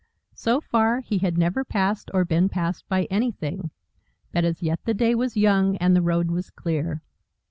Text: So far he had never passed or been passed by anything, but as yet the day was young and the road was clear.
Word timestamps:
So 0.33 0.59
far 0.59 1.01
he 1.01 1.19
had 1.19 1.37
never 1.37 1.63
passed 1.63 2.09
or 2.11 2.25
been 2.25 2.49
passed 2.49 2.89
by 2.89 3.03
anything, 3.11 3.69
but 4.31 4.43
as 4.43 4.63
yet 4.63 4.83
the 4.83 4.95
day 4.95 5.13
was 5.13 5.37
young 5.37 5.77
and 5.77 5.95
the 5.95 6.01
road 6.01 6.31
was 6.31 6.49
clear. 6.49 7.03